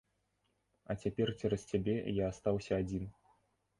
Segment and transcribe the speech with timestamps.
[0.93, 3.05] А цяпер цераз цябе я астаўся адзін.